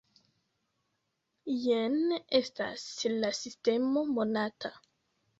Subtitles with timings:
[1.65, 1.97] Jen
[2.39, 2.85] estas
[3.25, 4.73] la sistemo monata.